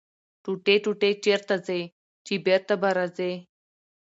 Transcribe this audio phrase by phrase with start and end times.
[0.21, 1.79] ـ ټوټې ټوټې چېرته ځې
[2.25, 3.33] ،چې بېرته به راځې.